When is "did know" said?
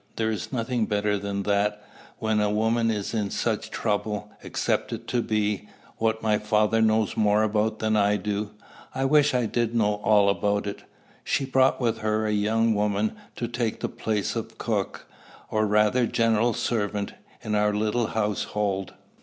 9.45-10.01